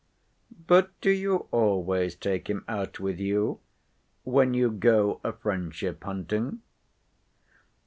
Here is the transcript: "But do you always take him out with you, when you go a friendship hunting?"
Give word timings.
"But 0.65 0.99
do 0.99 1.11
you 1.11 1.47
always 1.51 2.15
take 2.15 2.49
him 2.49 2.65
out 2.67 2.99
with 2.99 3.19
you, 3.19 3.59
when 4.23 4.55
you 4.55 4.71
go 4.71 5.21
a 5.23 5.31
friendship 5.31 6.03
hunting?" 6.03 6.63